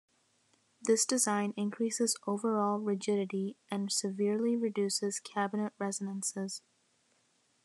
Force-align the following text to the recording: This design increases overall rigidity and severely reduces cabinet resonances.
This 0.81 1.05
design 1.05 1.53
increases 1.55 2.17
overall 2.25 2.79
rigidity 2.79 3.55
and 3.69 3.91
severely 3.91 4.55
reduces 4.57 5.19
cabinet 5.19 5.73
resonances. 5.77 6.63